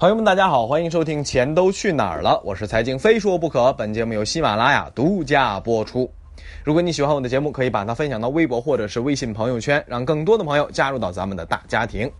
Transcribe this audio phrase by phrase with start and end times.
[0.00, 3.70] 朋友们，大家好，欢迎收听《钱都去哪儿了》，我是财经非说不可。
[3.74, 6.10] 本节目由喜马拉雅独家播出。
[6.64, 12.10] 如果你喜欢我的节目，可以把它分享到微博或者是微信朋友圈，让更多的朋友加入到咱们的大家庭。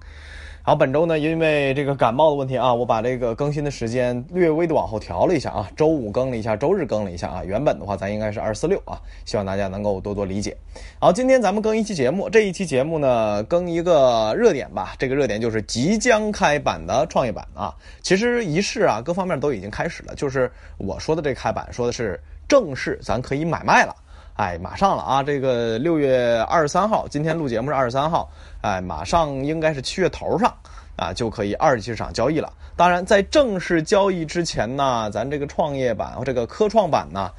[0.70, 7.42] 好，本周呢，因为这个感冒的问题啊，我把这个更新的时间略微的往后调了一下啊，周五更了一下，周日更了一下啊。
[7.44, 10.56] 原本的话，咱应该是二四六啊，希望大家能够多多理解。
[11.00, 14.94] 好，今天咱们更一期节目，这一期节目呢，更一个热点吧。
[14.96, 17.74] 这个热点就是即将开板的创业板啊。
[18.00, 23.96] 其实仪式啊，各方面都已经开始了，就是我说的这开板，说的是正式咱可以买卖了。
[24.40, 25.22] 哎，马上了啊！
[25.22, 28.26] 这个六月二十三号，今天录节目是二十三号，
[28.62, 30.50] 哎，马上应该是七月头上
[30.96, 32.50] 啊，就可以二级市场交易了。
[32.74, 37.30] 当然，在正式交易之前呢，咱这个创业板和这个科创板呢，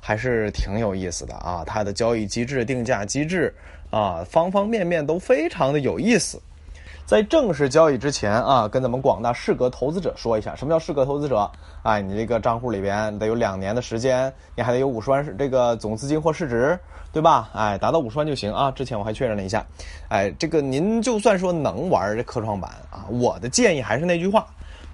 [0.00, 1.62] 还是挺有意思的啊。
[1.66, 3.54] 它的交易机制、定价机制
[3.90, 6.40] 啊，方方面面都非常的有意思。
[7.06, 11.48] 在正式交易之前啊，跟咱们广大适格投资者说一下，什么叫适格投资者？
[11.84, 16.76] 哎，你这个账户里边得有两年的时间，你还得有五十万这个总资金或市值，
[17.12, 17.48] 对吧？
[17.54, 18.72] 哎，达到五十万就行啊。
[18.72, 19.64] 之前我还确认了一下，
[20.08, 24.44] 哎，这个您就算说能玩这科创板啊，我的建议还是那句话，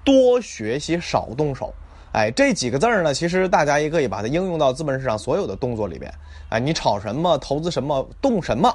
[0.03, 1.73] 多学习少动手。
[2.11, 6.13] 哎，这几个字儿呢，其实大家也可以把它应用到资本市场所有的动作里边。
[6.49, 8.71] 哎，你炒什么，投资什么，动什么，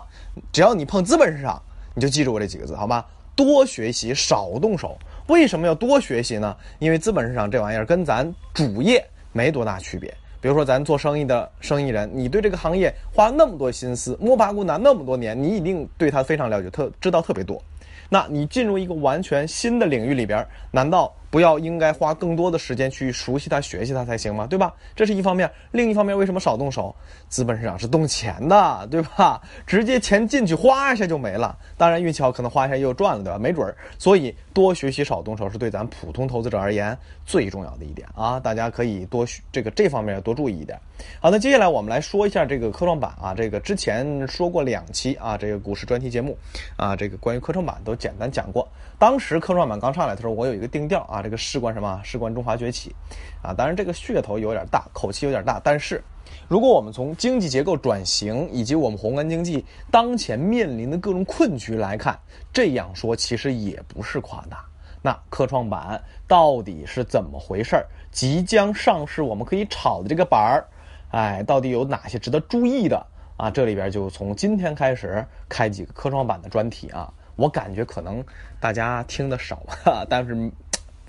[0.51, 1.63] 只要你碰资本市场，
[1.95, 3.07] 你就记住我这几个字，好吧？
[3.39, 4.99] 多学习，少动手。
[5.29, 6.57] 为什么要多学习呢？
[6.81, 10.13] 因为资本市场这玩意儿跟咱主业没多大区别。
[10.41, 17.63] 比如说，咱做生意的生意人，你对这个行业花那么多心思，摸爬滚打那么多年，你一定对它非常了解，特知道特别多。
[18.09, 21.15] 那你进入一个完全新的领域里边，难道？
[21.31, 24.47] 不要应该花更多的时间去熟悉它、学习它才行吗？
[24.47, 24.75] 对吧？
[24.97, 25.51] 这是一方面。
[25.73, 26.95] 另一方面，为什么少动手？
[27.29, 29.41] 资本市场是动钱的，对吧？
[29.67, 31.57] 直接钱进去花一下就没了。
[31.77, 33.39] 当然运气好，可能花一下又赚了，对吧？
[33.39, 33.77] 没准儿。
[33.99, 38.41] 所以多学习少动手是对咱普通投资者而言最重要的一点啊！
[38.41, 40.79] 大家可以多学这个这方面要多注意一点。
[41.21, 43.35] 好，那接下来我们来说一下这个科创板啊。
[43.35, 46.37] 这个之前说过两期啊，这个股市专题节目
[46.77, 48.67] 啊，这个关于科创板都简单讲过。
[48.99, 51.23] 当时科创板刚上来的时候，我有一个定调啊。
[51.23, 52.01] 这个事关什么？
[52.03, 52.93] 事关中华崛起，
[53.41, 55.61] 啊，当然这个噱头有点大，口气有点大。
[55.63, 56.03] 但是，
[56.49, 62.19] 如果我们从经济结构转型以及我们宏观经济当前面临的各种困局来看，
[62.53, 64.65] 这样说其实也不是夸大。
[65.01, 67.87] 那科创板到底是怎么回事儿？
[68.11, 70.67] 即将上市，我们可以炒的这个板儿，
[71.13, 73.07] 哎，到底有哪些值得注意的
[73.37, 73.49] 啊？
[73.49, 77.09] 这里边就从今天开始开几个科创板的专题啊。
[77.39, 78.23] 我感觉可能
[78.61, 79.63] 大家听的少，
[80.11, 80.37] 但是。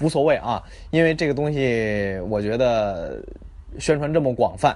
[0.02, 3.22] 无所谓啊，因为这个东西，我觉得
[3.80, 4.74] 宣传这么广泛，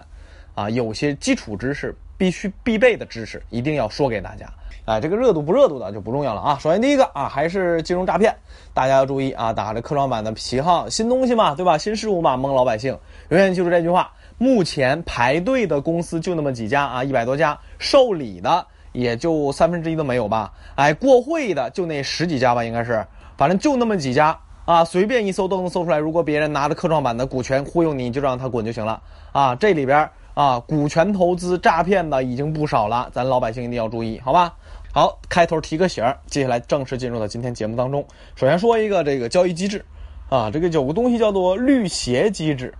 [0.53, 4.45] 啊，有些基础知识必须必备的知识一定要说给大家。
[4.83, 6.59] 哎，这个热度不热度的就不重要了啊。
[6.59, 8.35] 首先第一个啊，还是金融诈骗，
[8.73, 11.77] 大家要注意啊，打着科创板的旗号，新东西嘛，对吧？
[11.77, 12.91] 新事物嘛，蒙老百姓。
[13.29, 14.11] 永远记住这句话。
[14.37, 20.53] 目前排队的公司就那么几家啊，一百多家，受理的也就三分之一都没有吧？
[20.75, 23.05] 哎，过会的就那十几家吧，应该是，
[23.35, 24.39] 反正就那么几家。
[24.65, 25.97] 啊，随便一搜都能搜出来。
[25.97, 29.01] 如果别人拿着科创板的股权忽悠你，就让他滚就行了。
[29.33, 34.53] 啊，这里边啊，股权投资诈骗的已经不少了，咱老百姓一定要注意，好吧？
[34.93, 38.05] 好，开头提个醒，接下来正式进入到今天节目当中。
[38.35, 39.83] 首先说一个这个交易机制，
[40.29, 42.73] 啊，这个有个东西叫做绿鞋机制，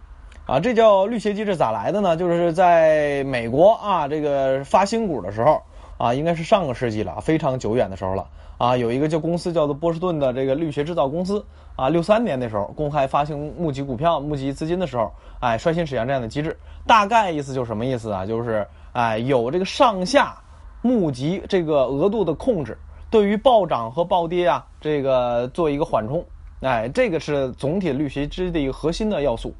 [0.45, 2.16] 啊，这叫绿鞋机制咋来的呢？
[2.16, 5.62] 就是在美国啊，这个发新股的时候，
[6.03, 8.28] 啊，应该是上个世纪了，非常久远的时候了。
[8.58, 11.41] 啊，有一个叫公司叫做波士顿的这个绿鞋制造公司
[11.78, 15.09] 啊，六三年那时候公开发行募集股票、募集资金的时候，
[15.40, 16.58] 哎，率先实现这样的机制。
[16.86, 18.25] 大概意思就是什么意思啊？
[18.25, 20.36] 就是哎，有这个上下
[20.81, 22.78] 募集这个额度的控制，
[23.09, 26.22] 对于暴涨和暴跌啊，这个做一个缓冲。
[26.63, 29.53] 哎，这个是总体绿鞋机的一个核心的要素。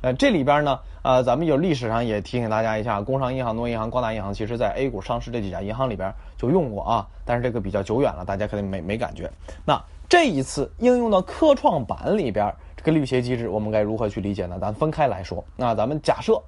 [0.00, 9.30] 呃，这里边呢，呃，咱们有历史上也提醒大家一下，工商银行、农业银行、光大银行，其实在 A 股上市这几家银行里边就用过啊，但是这个比较久远了，大家可能没没感觉。
[9.64, 14.58] 那这一次应用到科创板里边，这个绿鞋机制我们该如何去理解呢？
[14.60, 15.44] 咱分开来说。
[15.56, 16.40] 那咱们假设。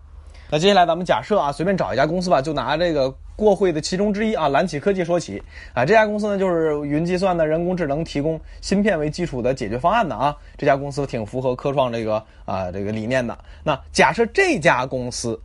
[0.52, 5.40] 那接下来咱们假设啊，随便找一家公司吧，就拿这个过会的其中之一啊，蓝启科技说起
[5.72, 5.84] 啊。
[5.86, 10.36] 这家公司呢，就是云计算的人工智能提供芯片为基础的解决方案的啊。
[10.58, 13.38] 这家公司挺符合科创这个啊这个理念的。
[13.62, 15.40] 那假设这家公司，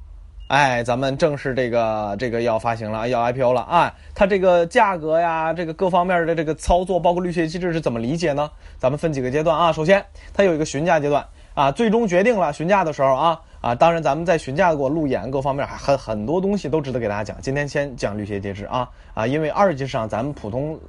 [0.48, 3.94] 哎，咱们正式这个这个要发行了，要 IPO 了啊。
[4.16, 8.50] 它这个价格呀，这个各方面的这个操作，包括绿血机制是怎么理解呢？
[8.80, 9.72] 咱们分几个阶段啊。
[9.72, 10.04] 首先，
[10.34, 11.24] 它有一个询价阶段
[11.54, 13.40] 啊，最终决定了询价的时候啊。
[13.65, 17.41] 啊，当然，咱们在询价过路演各方面还很很多东西都值得给大家讲。
[17.41, 20.79] 今天先讲绿鞋机制啊啊，因为二级市场咱们普通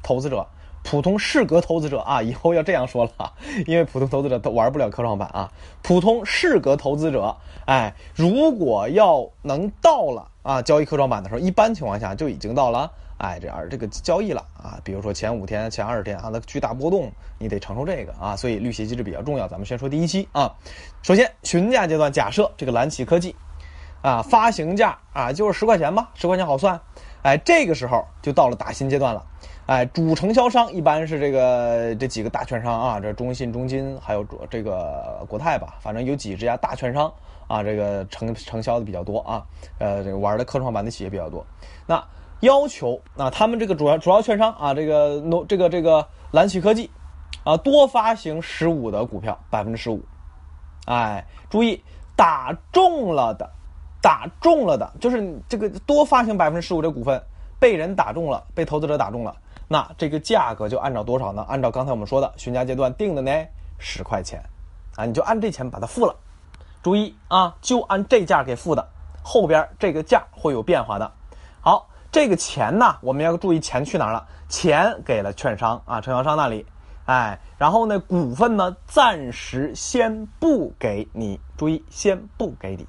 [0.00, 0.46] 投资者
[0.84, 3.32] 普通适格投资者啊，以后要这样说了，
[3.66, 5.50] 因为普通投资者都玩不了科创板啊。
[5.82, 7.34] 普通适格投资者，
[7.64, 12.88] 哎，如果要能到了啊交易科创板的时候，一般情况下就已经到了，
[13.20, 14.80] 哎，这样这个交易了啊。
[14.82, 18.34] 比如说前五天、前二十天啊，那巨大波动，你得承受这个啊。
[18.34, 19.46] 所以绿鞋机制比较重要。
[19.46, 20.54] 咱们先说第一期啊，
[21.02, 23.36] 首先询价阶段，假设这个蓝旗科技
[24.02, 26.80] 啊发行价啊就是十块钱吧，十块钱好算，
[27.22, 29.24] 哎，这个时候就到了打新阶段了。
[29.66, 37.12] 哎，主承销商一般是这个这几个大券商啊，这中信、中金还有这个国泰吧，反正有几十家大券商
[37.46, 39.46] 啊，这个承承销的比较多啊，
[39.78, 41.46] 呃，这个玩的科创板的企业比较多。
[41.86, 42.02] 那
[42.40, 46.90] 要求啊，他们这个主要主要券商啊，这个诺这个这个蓝旗科技
[47.44, 50.02] 啊，多发行十五的股票，百分之十五。
[50.86, 51.82] 哎，注意
[52.16, 53.48] 打中了的，
[54.02, 57.22] 打中了的，就是这个多发行百分之十五的股份
[57.58, 59.36] 被人打中了，被投资者打中了。
[59.68, 61.44] 那这个价格就按照多少呢？
[61.48, 63.30] 按照刚才我们说的询价阶段定的呢，
[63.78, 64.42] 十块钱，
[64.96, 66.16] 啊，你就按这钱把它付了。
[66.82, 68.88] 注意啊，就按这价给付的，
[69.22, 71.12] 后边这个价会有变化的。
[71.60, 74.26] 好，这个钱呢，我们要注意钱去哪儿了？
[74.48, 76.66] 钱给了券商啊，承销商那里，
[77.06, 82.86] 哎，然后呢，股份呢暂时先不给你，注意先不给你。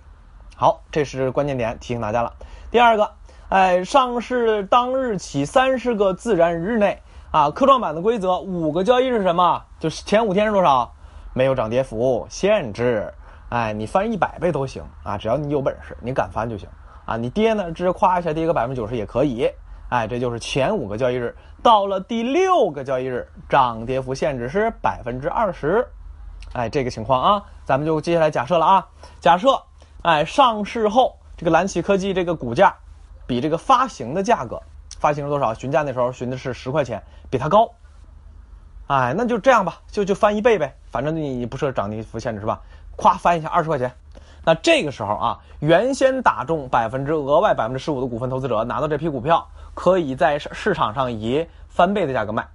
[0.56, 2.34] 好，这是关键点，提醒大家了。
[2.70, 3.12] 第二个。
[3.50, 6.98] 哎，上市当日起三十个自然日内
[7.32, 9.62] 啊，科创板的规则五个交易日是什么？
[9.78, 10.90] 就是前五天是多少？
[11.34, 13.14] 没有涨跌幅限制。
[13.50, 16.70] 哎，你翻一百倍都行啊，只要你有本事，你敢翻就行
[17.06, 17.18] 啊。
[17.18, 19.50] 你跌呢，直接夸一下跌个百分之九十也可以。
[19.90, 21.36] 哎，这就是前五个交易日。
[21.62, 25.88] 到了第六个交易日，涨跌幅限制是百分之二十。
[26.54, 28.88] 哎，这个情况啊，咱们就接下来假设了啊。
[29.20, 29.62] 假设
[30.02, 32.76] 哎，上市后这个蓝旗科技这个股价。
[33.28, 34.62] 比这个发行的价格，
[35.00, 35.54] 发行是多少？
[35.54, 37.72] 询价那时候询的是十块钱，比它高。
[38.88, 42.60] 哎，那就这样吧，就就翻一倍呗，反正你不设涨跌幅限制是吧？
[42.98, 43.90] 咵翻一下二十块钱，
[44.44, 52.48] 那这个时候啊，原先打中百分之额外百分之十五的股份投资者拿到这批股票，可以在市市场上以翻倍的价格卖，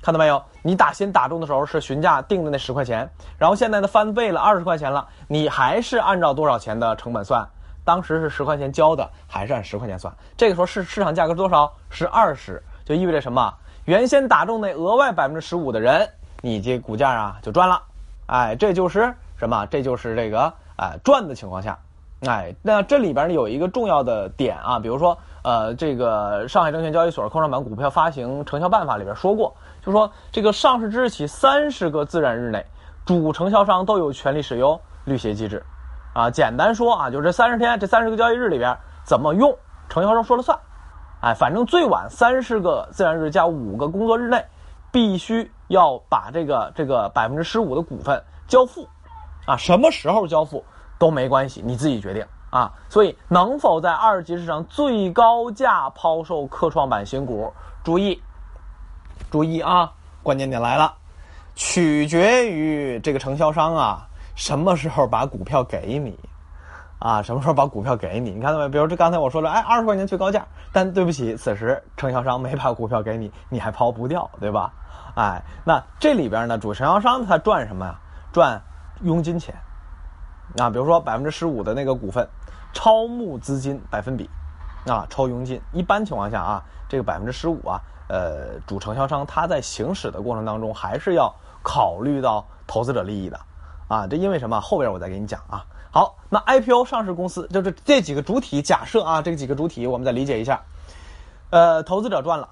[0.00, 0.42] 看到没有？
[0.62, 3.08] 你打新打中的时候是询价定的那十块钱，
[3.38, 7.46] 然后现在呢翻倍了二十块钱了，你还是按照多少钱的成本算？
[7.84, 10.10] 当时是十块钱交的，还是按十块钱算？
[10.38, 11.70] 这个时候市市场价格是多少？
[11.90, 13.52] 是二十，就意味着什么？
[13.84, 16.08] 原先打中那额外百分之十五的人，
[16.40, 17.82] 你这股价啊就赚了。
[18.24, 19.66] 哎，这就是什么？
[19.66, 21.78] 这就是这个哎赚的情况下。
[22.26, 29.54] 哎，那这里边呢有一个重要的点啊，比如说呃这个上海证券交易所科创板股票发行承销办法里边说过，
[29.84, 32.64] 就说这个上市之日起三十个自然日内，
[33.04, 35.62] 主承销商都有权利使用绿鞋机制。
[36.14, 38.74] 啊，简单说啊，就是这三十天，这三十个交易日里边
[39.04, 39.54] 怎么用，
[39.90, 40.58] 承销商说了算。
[41.20, 44.42] 哎，反正最晚三十个自然日加五个工作日内，
[44.90, 48.88] 必须要把这个这个百分之十五的股份交付。
[49.46, 50.64] 啊，什么时候交付
[50.98, 52.72] 都没关系，你自己决定啊。
[52.88, 57.52] 所以能否在二级市场最高价抛售科创板新股，
[57.82, 58.20] 注意，
[59.30, 59.92] 注意啊，
[60.22, 60.94] 关键点来了，
[61.54, 64.06] 取决于这个承销商啊。
[64.34, 66.18] 什么时候把股票给你，
[66.98, 67.22] 啊？
[67.22, 68.32] 什么时候把股票给你？
[68.32, 68.68] 你看到没？
[68.68, 74.72] 比如这刚才我说了，哎，二十块钱最高价，但对不起，此时承销商没把股票给你，你还抛不掉，对吧？
[75.14, 77.94] 哎，那这里边呢，主承销商他赚什么呀？
[78.32, 78.60] 赚
[79.04, 79.54] 佣金钱。
[80.58, 82.28] 啊，比如说百分之十五的那个股份，
[82.72, 84.28] 超募资金百分比，
[84.86, 85.60] 啊，超佣金。
[85.72, 93.40] 一般情况下啊，这个百分之十五啊，呃，主承销商他在行使的过程当中，还是要考虑到投资者利益的。
[93.88, 94.60] 啊，这因为什么？
[94.60, 95.64] 后边我再给你讲啊。
[95.90, 98.60] 好，那 IPO 上市公司就是这几个主体。
[98.60, 100.60] 假设啊，这几个主体我们再理解一下。
[101.50, 102.48] 呃，投资者赚了，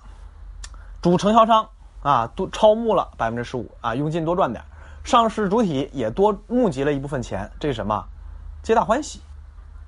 [1.00, 1.69] 主承销商
[2.03, 4.65] 啊多超募了百分之十五啊，佣金多赚点，
[5.04, 8.04] 上市主体也多募集了一部分钱，这是什么？
[8.62, 9.21] 皆大欢喜，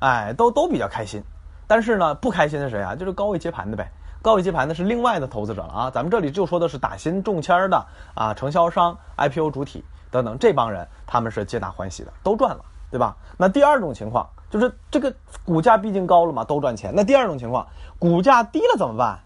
[0.01, 1.23] 哎，都都比较开心。
[1.67, 2.95] 但是呢，不开心的谁啊？
[2.95, 3.91] 就是高位接盘的呗。
[4.21, 5.91] 高位接盘的是另外的投资者了啊。
[5.91, 9.85] 咱们这里就说的是打新中签的啊，承销商、IPO 主体。
[10.11, 13.17] 等等，这帮人他们是皆大欢喜的，都赚了，对吧？
[13.37, 15.13] 那第二种情况就是这个
[15.45, 16.93] 股价毕竟高了嘛，都赚钱。
[16.95, 17.67] 那第二种情况，
[17.99, 19.19] 股价低了怎么办？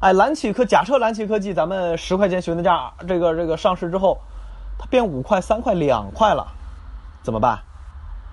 [0.00, 4.18] 哎，蓝旗科，假设蓝旗科技咱们十块钱询的价，这个这个上市之后，
[4.78, 6.46] 它变五块、三块、两块了，
[7.22, 7.58] 怎么办？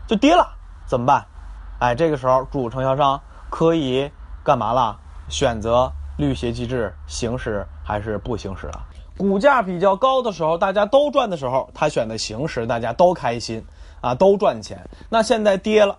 [0.08, 0.48] 就跌了，
[0.86, 1.26] 怎么办？
[1.80, 4.10] 哎，这个时候主承销商可以
[4.44, 4.98] 干嘛了？
[5.28, 8.86] 选择绿鞋机制行使还是不行使了？
[9.18, 13.66] 股价比较高的时候，大家都赚的时候，他选的形式，大家都开心，
[14.02, 14.88] 啊，都赚钱。
[15.10, 15.98] 那现在跌了，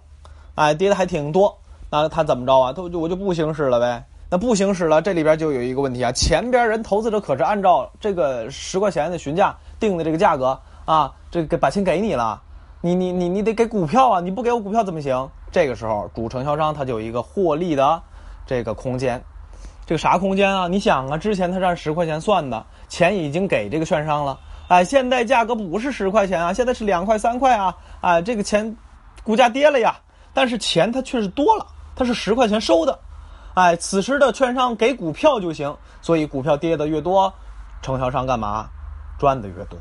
[0.55, 1.59] 哎，跌的还挺多，
[1.91, 2.73] 那他怎么着啊？
[2.73, 12.41] 他就我就不行使了呗，那不行使了，这里边就有一个问题啊，前边人投资者可是按照这个十块钱的询价定的这个价格啊，这个把钱给你了，
[12.81, 15.29] 你你你你得给股票啊，你不给我股票怎么行？
[15.51, 18.03] 这个时候主承销商他就有一个获利的
[18.47, 19.23] 这个空间，
[19.87, 20.69] 这个啥空间啊？
[20.69, 28.77] 你想啊，之前他是按十块钱算的，钱已经给这个券商了，哎，现在价格不是十块钱啊，现在是两块三块啊，哎，这个钱
[29.23, 29.97] 股价跌了呀，
[30.35, 32.99] 但是钱它却是多了，它是十块钱收的。
[33.55, 37.33] 哎，此时的券商给股票就行，所以股票跌的越多，
[37.81, 38.69] 承销商干嘛
[39.19, 39.79] 赚的越多？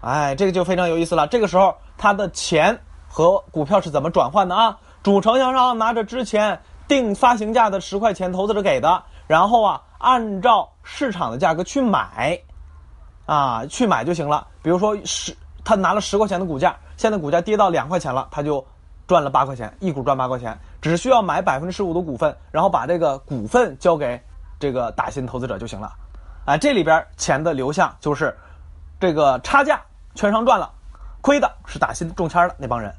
[0.00, 1.26] 哎，这个就非常有意思了。
[1.26, 2.78] 这个时候他的钱
[3.08, 4.78] 和股票是怎么转换的啊？
[5.02, 12.38] 主承销商拿着之前定发行价的十块钱，投资者给的，然后啊按照市场的价格去买，
[13.26, 14.46] 啊去买就行了。
[14.62, 18.64] 比如说十，他拿了十块钱的股价，现在股价跌到两块钱了，他就。
[19.06, 24.18] 赚了八块钱，一股赚八块钱，只需要买百分之十五的股份，然后把这个股份交给
[24.58, 25.92] 这个打新投资者就行了。
[26.46, 28.34] 啊，这里边钱的流向就是
[29.04, 29.82] 这个差价，
[30.14, 30.72] 券商赚了，
[31.20, 32.90] 亏的是打新中签的那帮人。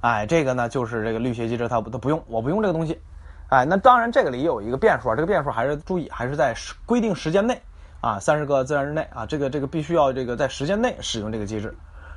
[0.00, 3.00] 哎，这个呢就是这个滤血机制，他他不用，我不用这个东西。
[3.48, 7.62] 哎，那当然这个里有一个变数啊，这个变数还是注意，还是在规定时间内
[8.00, 11.72] 啊，三十个自然日内啊，这个这个必须要这个在时间内使用这个机制。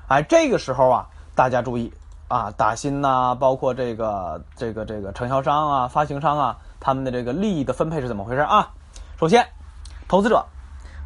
[0.07, 1.93] 哎，这个时候啊，大家注意。
[2.27, 8.71] 啊，打新呐，包括这个这个这个承销商啊、发行商啊，他们的这个利益的分配是怎么回事啊？
[9.19, 9.45] 首先，
[10.07, 10.45] 投资者，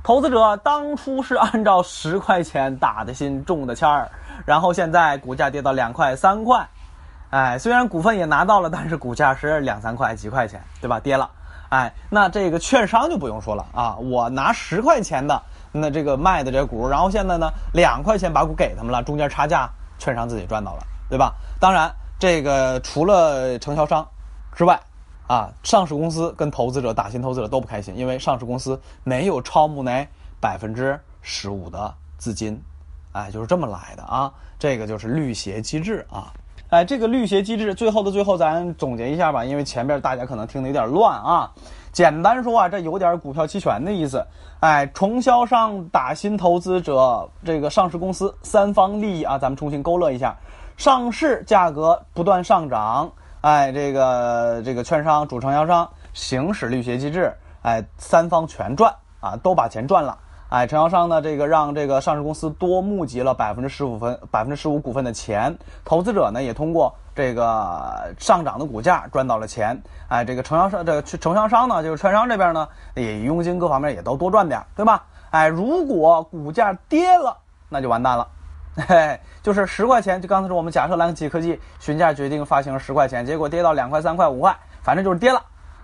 [0.06, 4.08] 投资者当初是按照十块钱打的新中的签儿，
[4.46, 6.64] 然后现在股价跌到两块三块，
[7.32, 11.00] 哎，虽然股份也拿到了，但是股价是两三块几块钱，对吧？
[11.00, 11.28] 跌了，
[11.70, 20.84] 哎，那这个券商就不用说了啊，我拿十块钱的那这个卖的这股，然后现在呢两块钱把股给他们了，中间差价券商自己赚到了。
[21.10, 21.34] 对吧？
[21.60, 24.08] 当然，这个除了承销商
[24.56, 24.80] 之外，
[25.28, 30.08] 啊，上市公司跟投资者、打新投资者都不开心，因为上市公司没有超募那
[30.40, 32.62] 百分之十五的资金，
[33.12, 34.32] 哎，就是这么来的啊。
[34.60, 36.32] 这个就是绿鞋机制啊。
[36.70, 41.52] 哎，这个绿鞋机制，最后的最后，咱总结一下吧，因为前面大家可能听的有点乱啊。
[41.92, 44.26] 简单说啊，这有点股票期权的意思。
[44.60, 50.36] 哎，承销商、打新投资者、这个上市公司三方利益啊，咱们重新勾勒一下。
[50.76, 53.10] 上市价格不断上涨，
[53.46, 60.18] 哎，这个这个券商、主承销商行使绿鞋机制，哎，三方全赚啊，都把钱赚了。
[60.50, 69.80] 哎，承销商呢，这个让这个上市公司多募集了百分之十五分、百分之十五股份的钱，投资者呢也通过这个上涨的股价赚到了钱。
[70.08, 75.04] 哎，这个承销商、这个承销商呢，就是券商这边呢，也佣金各方面也都多赚点，对吧？
[75.30, 77.38] 哎，如果股价跌了，
[77.70, 78.28] 那就完蛋了。
[78.76, 85.42] 嘿， 就是十块钱，就刚才说我们假设蓝奇科技询价决定发行十块钱，结果跌到两块、三块、五块，反正就是跌了。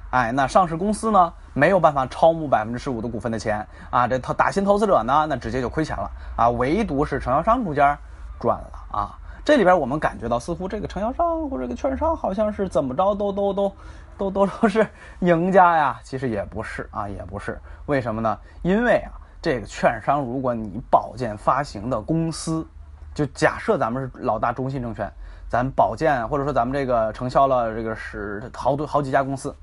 [0.09, 7.97] 哎，那上市公司呢没有办法超募百分之十五的股份的钱啊，这投打新投资者呢那直接就亏钱了啊，唯独是承销商中间
[8.37, 9.17] 赚了啊。
[9.45, 13.73] 这里边我们感觉到似乎这个承销商或者这个券商好像是怎么着都都都
[14.17, 14.85] 都都都是
[15.21, 17.57] 赢家呀，其实也不是啊，也不是。
[17.85, 18.37] 为什么呢？
[18.63, 22.67] 因为啊，这个券商如果你保荐发行的公司。
[23.13, 25.11] 就假设咱们是老大中信证券，
[25.49, 29.53] 咱保荐或者说咱们这个承销了这个是好多好几家公司，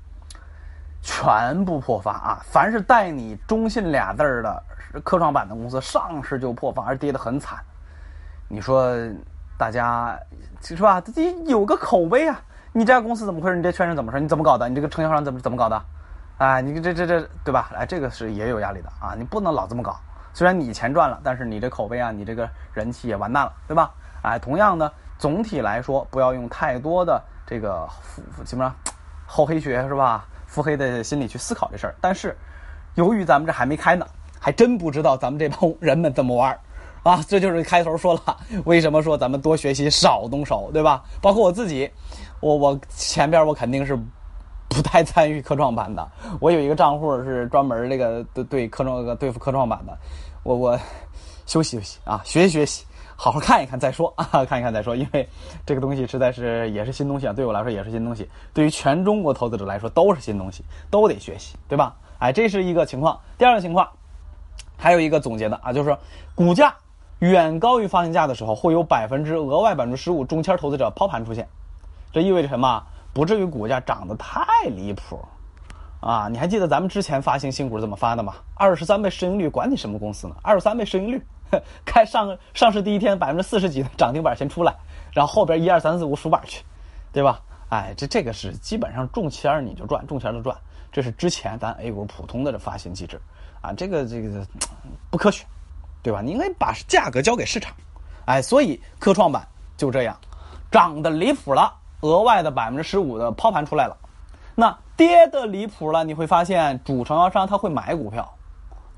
[1.01, 2.39] 全部破发啊！
[2.43, 4.63] 凡是带你中信俩字儿的
[5.03, 7.57] 科创板的公司，上市就破发，而跌得很惨。
[8.47, 8.95] 你说
[9.57, 10.17] 大家
[10.61, 11.01] 是吧？
[11.01, 12.39] 自己有个口碑啊！
[12.71, 13.55] 你这家公司怎么回事？
[13.55, 14.19] 你这券商怎么事？
[14.19, 14.69] 你怎么搞的？
[14.69, 15.81] 你这个承销商怎么怎么搞的？
[16.37, 17.71] 啊，你这这这对吧？
[17.75, 19.15] 哎，这个是也有压力的啊！
[19.17, 19.99] 你不能老这么搞。
[20.33, 23.91] 虽然你钱赚了，但是你这口碑啊，你这个人气也完蛋了，对吧？
[24.21, 27.87] 哎，同样呢，总体来说，不要用太多的这个
[28.45, 28.73] 什么
[29.25, 30.25] 厚黑学是吧？
[30.45, 31.95] 腹黑的心理去思考这事儿。
[32.01, 32.35] 但是，
[32.95, 34.05] 由于咱们这还没开呢，
[34.39, 36.59] 还真不知道咱们这帮人们怎么玩儿
[37.03, 37.23] 啊！
[37.27, 41.03] 这就是开头说了，为什么说咱们多学习少动手，对吧？
[41.21, 41.89] 包括我自己，
[42.39, 43.97] 我我前边我肯定是。
[44.69, 46.07] 不太参与科创板的，
[46.39, 49.97] 我有一个账户是专门那个对对科创对付科创板的，
[50.43, 50.79] 我我
[51.45, 52.85] 休息休息啊，学习学习，
[53.15, 55.27] 好好看一看再说啊，看一看再说，因为
[55.65, 61.95] 这个东西实在是也是新东西啊，对我来说也是新东西，对于全中国投资者来说都是新东西，都得学习，对吧？
[62.19, 63.19] 哎，这是一个情况。
[63.37, 63.89] 第二个情况，
[64.77, 65.97] 还有一个总结的啊，就是
[66.35, 66.75] 股价
[67.19, 71.47] 远高于发行价的时候，会有百分之额外百分之十五中签投资者抛盘出现，
[72.13, 72.83] 这意味着什么？
[73.13, 75.19] 不至于股价涨得太离谱，
[75.99, 76.27] 啊！
[76.29, 78.35] 你还记得咱们之前发行新股怎么发的吗？
[78.55, 80.35] 二十三倍市盈率，管你什么公司呢？
[80.41, 81.21] 二十三倍市盈率，
[81.85, 84.75] 开上上市第一天百分之四十几的涨停板先出来，
[85.11, 86.63] 然后后边一二三四五数板去，
[87.11, 87.41] 对吧？
[87.69, 90.55] 哎，这这个是基本上中签你就赚，中签就赚。
[90.91, 93.21] 这是之前咱 A 股普通的这发行机制
[93.61, 94.45] 啊，这个这个
[95.11, 95.45] 不科学，
[96.01, 96.21] 对吧？
[96.21, 97.75] 你应该把价格交给市场，
[98.25, 99.47] 哎，所以科创板
[99.77, 100.17] 就这样
[100.71, 101.71] 涨得离谱了，
[102.01, 103.97] 额外的百分之十五的抛盘出来了。
[104.55, 108.29] 那跌的离谱了，你会发现主承销商他会买股票，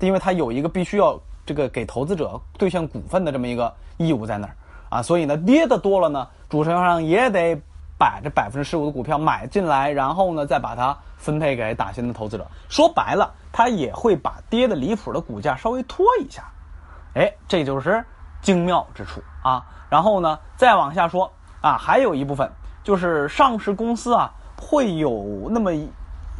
[0.00, 4.56] 因为他有一个必须要这个给投资者兑现股份的这么一个义务在那儿
[4.88, 7.56] 啊，所以呢跌的多了呢，主承销商也得
[7.96, 12.44] 把这百分之十五的股票买进来，然后呢再把它分配给打新的投资者。
[12.68, 16.42] 说白了，他也会把跌的离谱的股价稍微拖一下，
[17.14, 18.04] 哎，这就是
[18.40, 19.64] 精妙之处啊。
[19.88, 21.30] 然后呢再往下说
[21.60, 22.50] 啊，还有一部分
[22.82, 24.32] 就是上市公司啊。
[24.64, 25.72] 会有那么，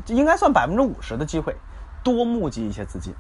[0.07, 1.57] 应该算百分之五十的机会，
[2.05, 3.13] 多募集一些资金，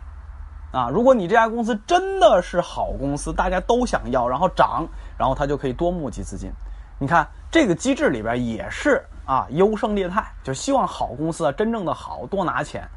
[0.71, 4.87] 啊，如果你这家公司真的是好公司，大家都想要，然后涨，
[5.19, 6.52] 然后它就可以多募集资金。
[7.00, 12.88] 你看这个机制里边也是啊，优胜劣汰，就希望好公司啊真正的好多拿钱，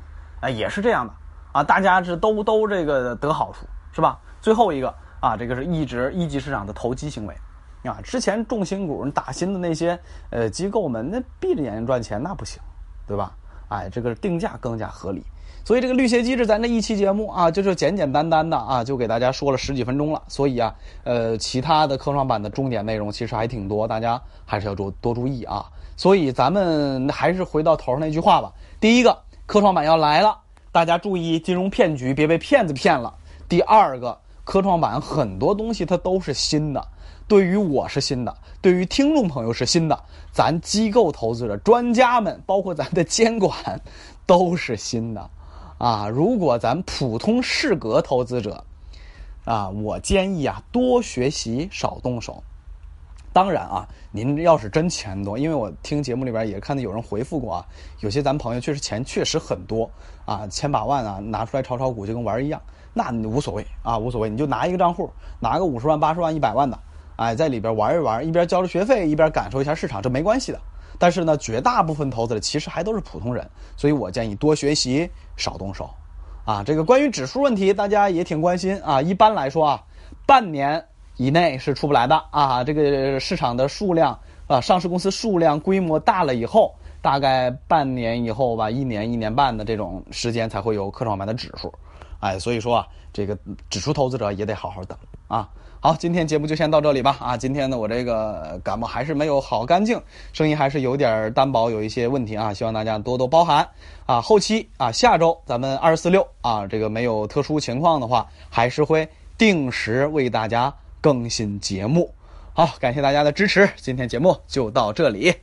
[0.41, 1.13] 啊，也是这样的
[1.53, 4.19] 啊，大家是都都这个得好处是吧？
[4.41, 7.35] 最后一个啊，这个是一直一级市场的投机行为。
[7.87, 9.99] 啊，之前重新股打新的那些
[10.29, 12.61] 呃机构们，那闭着眼睛赚钱那不行，
[13.07, 13.35] 对吧？
[13.69, 15.23] 哎，这个定价更加合理。
[15.63, 20.21] 所以这个绿鞋机制，咱这一期节目啊，就是简简单单的啊，就给大家说了十几分钟了。
[20.27, 25.65] 所以啊，呃，其他的科创板的重点内容其实还挺多，大家还是要多多注意啊。
[25.97, 30.37] 所以咱们还是回到头上那句话吧：第一个，科创板要来了，
[30.71, 33.11] 大家注意金融骗局，别被骗子骗了；
[33.49, 36.87] 第二个，科创板很多东西它都是新的。
[37.27, 39.99] 对于我是新的，对于听众朋友是新的，
[40.31, 43.81] 咱机构投资者、专家们，包括咱的监管，
[44.27, 45.27] 都是新的，
[45.79, 46.07] 啊！
[46.07, 48.63] 如果咱普通适格投资者，
[49.43, 52.43] 啊，我建议啊，多学习，少动手。
[53.33, 57.65] 当然啊，您要是真钱多，因为我听节目里边也看到有人回复过啊，
[58.01, 59.89] 有些咱朋友确实钱确实很多
[60.25, 62.61] 啊，千把万啊，拿出来炒炒股就跟玩一样，
[62.93, 66.79] 那你无所谓啊，无所谓，你就拿一个账户，拿个五十万、八十万、一百万的。
[67.15, 70.59] 哎，在里边玩一玩，一边交着学费，一边感受一下市场，这没关系的。
[70.97, 75.89] 但是呢，绝大部分投资者其实还都是普通人，所以我建议多学习，少动手。
[76.45, 79.01] 啊，这个关于指数问题，大家也挺关心啊。
[79.01, 79.83] 一般来说啊，
[80.27, 80.85] 半年
[81.17, 82.63] 以内是出不来的啊。
[82.63, 91.73] 这个市场的数量啊，上市公司数量规模大了以后，大概半年以后吧，一年一年半的这种时间才会有科创板的指数。
[92.19, 93.35] 哎，所以说啊，这个
[93.69, 95.49] 指数投资者也得好好等啊。
[95.85, 97.15] 好，今天节目就先到这里吧。
[97.19, 100.01] 啊，今天呢，我这个感冒还是没有好干净，
[100.33, 103.69] 声音还是有点单薄，有一些问题啊，希望大家多多包涵。
[104.07, 112.11] 啊，后期啊，下周咱们二四六啊，这个没有特殊情况的话，还是会定时为大家更新节目。
[112.53, 115.35] 好，感谢大家的支持，今天节目就到这里。